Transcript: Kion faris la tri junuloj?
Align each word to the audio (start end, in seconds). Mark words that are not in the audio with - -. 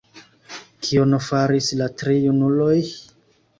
Kion 0.87 1.13
faris 1.27 1.69
la 1.83 1.91
tri 2.01 2.19
junuloj? 2.27 2.75